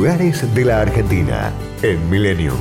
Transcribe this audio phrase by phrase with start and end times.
[0.00, 1.52] Lugares de la Argentina
[1.82, 2.56] en Millennium.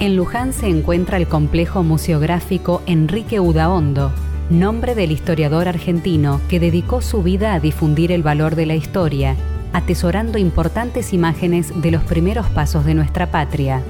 [0.00, 4.10] En Luján se encuentra el complejo museográfico Enrique Udaondo,
[4.48, 9.36] nombre del historiador argentino que dedicó su vida a difundir el valor de la historia,
[9.74, 13.82] atesorando importantes imágenes de los primeros pasos de nuestra patria.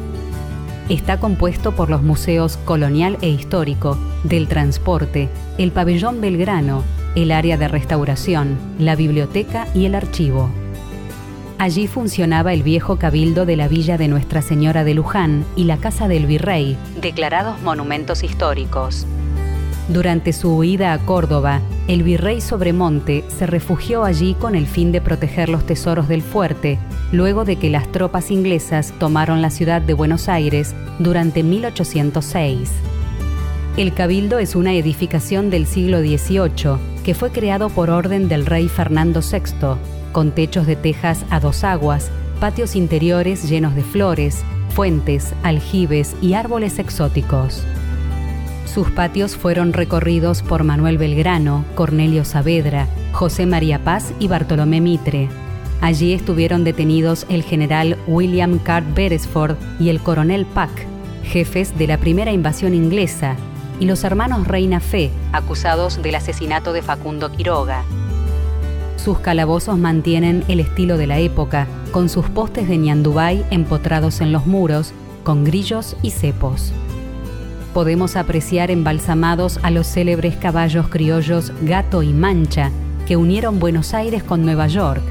[0.88, 6.82] Está compuesto por los museos colonial e histórico, del transporte, el pabellón Belgrano,
[7.23, 10.51] el área de restauración, la biblioteca y el archivo.
[11.59, 15.78] Allí funcionaba el viejo cabildo de la villa de Nuestra Señora de Luján y la
[15.78, 19.06] casa del virrey, declarados monumentos históricos.
[19.89, 25.00] Durante su huida a Córdoba, el virrey Sobremonte se refugió allí con el fin de
[25.00, 26.78] proteger los tesoros del fuerte,
[27.11, 32.70] luego de que las tropas inglesas tomaron la ciudad de Buenos Aires durante 1806.
[33.77, 38.69] El cabildo es una edificación del siglo XVIII que fue creado por orden del rey
[38.69, 39.79] Fernando VI
[40.12, 46.34] con techos de tejas a dos aguas, patios interiores llenos de flores, fuentes, aljibes y
[46.34, 47.62] árboles exóticos.
[48.67, 55.31] Sus patios fueron recorridos por Manuel Belgrano, Cornelio Saavedra, José María Paz y Bartolomé Mitre.
[55.81, 60.84] Allí estuvieron detenidos el general William Cart Beresford y el coronel Pack,
[61.25, 63.34] jefes de la primera invasión inglesa,
[63.81, 67.84] y los hermanos Reina Fe, acusados del asesinato de Facundo Quiroga.
[68.97, 74.33] Sus calabozos mantienen el estilo de la época, con sus postes de ñandubay empotrados en
[74.33, 74.93] los muros,
[75.25, 76.73] con grillos y cepos.
[77.73, 82.71] Podemos apreciar embalsamados a los célebres caballos criollos Gato y Mancha,
[83.06, 85.03] que unieron Buenos Aires con Nueva York,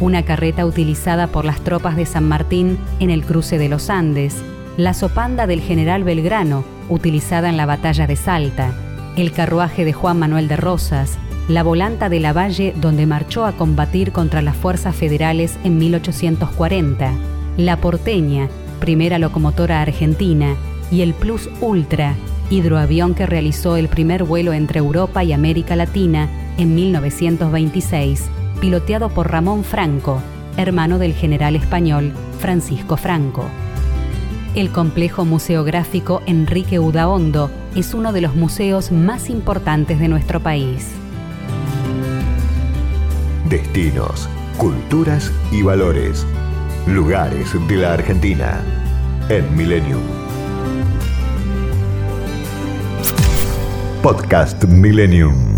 [0.00, 4.36] una carreta utilizada por las tropas de San Martín en el cruce de los Andes,
[4.76, 8.72] la sopanda del general Belgrano, utilizada en la batalla de Salta,
[9.16, 13.52] el carruaje de Juan Manuel de Rosas, la volanta de la Valle donde marchó a
[13.52, 17.12] combatir contra las fuerzas federales en 1840,
[17.56, 18.48] la porteña,
[18.80, 20.56] primera locomotora argentina,
[20.90, 22.14] y el Plus Ultra,
[22.50, 28.24] hidroavión que realizó el primer vuelo entre Europa y América Latina en 1926,
[28.60, 30.20] piloteado por Ramón Franco,
[30.56, 33.44] hermano del general español Francisco Franco.
[34.56, 40.96] El complejo museográfico Enrique Udaondo es uno de los museos más importantes de nuestro país
[43.48, 46.26] destinos, culturas y valores.
[46.86, 48.60] Lugares de la Argentina
[49.28, 50.02] en Millennium.
[54.02, 55.56] Podcast Millennium.